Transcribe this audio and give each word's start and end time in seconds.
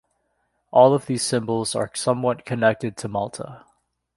All 0.71 0.95
of 0.95 1.05
these 1.05 1.21
symbols 1.21 1.75
are 1.75 1.91
somewhat 1.93 2.43
connected 2.43 2.97
to 2.97 3.07
Malta. 3.07 3.65